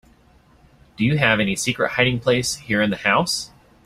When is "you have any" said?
1.05-1.55